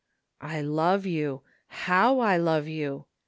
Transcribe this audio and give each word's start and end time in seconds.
"I 0.55 0.61
love 0.61 1.05
you 1.05 1.43
I 1.69 1.73
How 1.75 2.19
I 2.21 2.35
love 2.35 2.67
you 2.67 3.05